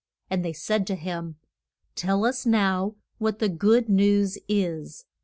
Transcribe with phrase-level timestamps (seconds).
[0.31, 1.35] And they said to him,
[1.93, 5.05] Tell us now what the good news is.